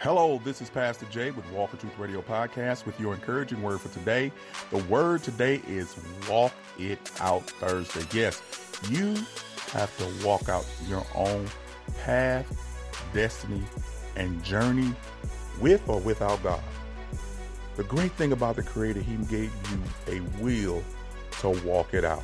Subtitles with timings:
[0.00, 3.80] Hello, this is Pastor Jay with Walk in Truth Radio Podcast with your encouraging word
[3.80, 4.30] for today.
[4.70, 5.96] The word today is
[6.30, 8.06] Walk It Out Thursday.
[8.16, 8.40] Yes,
[8.88, 9.16] you
[9.72, 11.48] have to walk out your own
[12.04, 12.46] path,
[13.12, 13.64] destiny,
[14.14, 14.94] and journey
[15.60, 16.62] with or without God.
[17.74, 20.80] The great thing about the Creator, He gave you a will
[21.40, 22.22] to walk it out.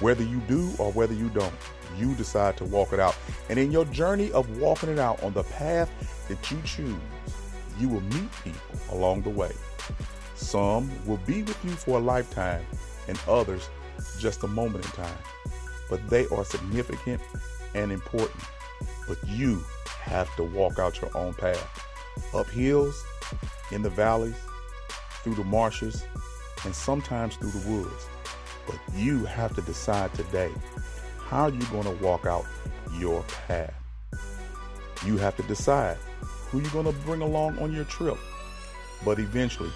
[0.00, 1.54] Whether you do or whether you don't,
[1.96, 3.16] you decide to walk it out.
[3.48, 5.90] And in your journey of walking it out on the path
[6.28, 6.96] that you choose,
[7.78, 9.52] you will meet people along the way.
[10.34, 12.64] Some will be with you for a lifetime,
[13.08, 13.68] and others
[14.18, 15.18] just a moment in time.
[15.88, 17.20] But they are significant
[17.74, 18.42] and important.
[19.06, 19.62] But you
[20.00, 21.86] have to walk out your own path
[22.34, 23.04] up hills,
[23.70, 24.34] in the valleys,
[25.22, 26.04] through the marshes,
[26.64, 28.08] and sometimes through the woods.
[28.70, 30.52] But you have to decide today
[31.18, 32.44] how you're going to walk out
[32.92, 33.74] your path?
[35.04, 38.18] You have to decide who you're going to bring along on your trip.
[39.04, 39.72] But eventually,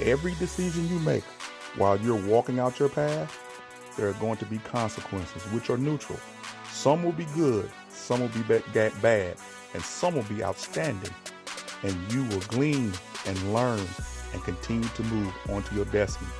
[0.00, 1.24] every decision you make
[1.76, 3.38] while you're walking out your path,
[3.96, 6.18] there are going to be consequences which are neutral.
[6.70, 9.36] Some will be good, some will be bad,
[9.74, 11.14] and some will be outstanding.
[11.82, 12.92] And you will glean
[13.26, 13.86] and learn
[14.32, 16.30] and continue to move onto your destiny.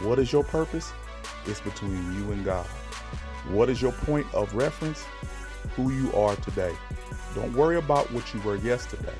[0.00, 0.92] What is your purpose?
[1.46, 2.66] It's between you and God.
[3.48, 5.04] What is your point of reference?
[5.76, 6.74] Who you are today.
[7.34, 9.14] Don't worry about what you were yesterday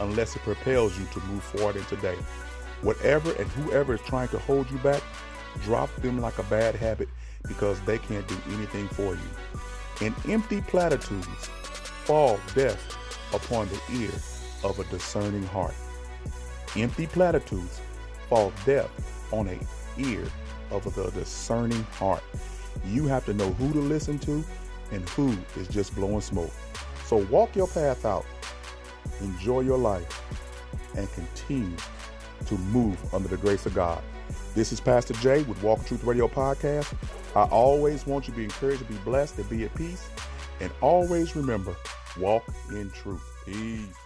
[0.00, 2.16] unless it propels you to move forward in today.
[2.82, 5.02] Whatever and whoever is trying to hold you back,
[5.62, 7.08] drop them like a bad habit
[7.46, 10.06] because they can't do anything for you.
[10.06, 11.46] In empty platitudes
[12.04, 12.98] fall deaf
[13.34, 14.10] upon the ear
[14.62, 15.74] of a discerning heart.
[16.76, 17.80] Empty platitudes
[18.28, 18.90] fall deaf
[19.32, 19.58] on a
[19.98, 20.24] ear
[20.70, 22.22] of the discerning heart.
[22.86, 24.44] You have to know who to listen to
[24.92, 26.52] and who is just blowing smoke.
[27.06, 28.26] So walk your path out,
[29.20, 30.22] enjoy your life,
[30.96, 31.76] and continue
[32.46, 34.02] to move under the grace of God.
[34.54, 36.94] This is Pastor Jay with Walk Truth Radio Podcast.
[37.34, 40.08] I always want you to be encouraged, to be blessed, to be at peace,
[40.60, 41.74] and always remember,
[42.18, 43.22] walk in truth.
[43.44, 44.03] Peace.